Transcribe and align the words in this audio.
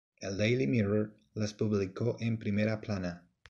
El 0.19 0.35
Daily 0.35 0.65
Mirror 0.65 1.15
las 1.35 1.53
publicó 1.53 2.17
en 2.21 2.39
primera 2.39 2.81
plana. 2.81 3.27